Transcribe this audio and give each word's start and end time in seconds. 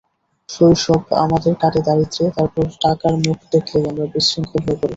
শৈশব 0.49 1.01
আমাদের 1.23 1.53
কাটে 1.61 1.81
দারিদ্র্যে, 1.87 2.25
তারপর 2.37 2.65
টাকার 2.81 3.13
মুখ 3.23 3.37
দেখলেই 3.53 3.85
আমরা 3.89 4.05
বিশৃঙ্খল 4.13 4.59
হয়ে 4.61 4.79
পড়ি। 4.79 4.89